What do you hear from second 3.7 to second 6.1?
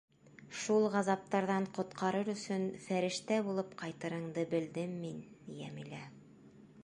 ҡайтырыңды белдем мин, Йәмилә.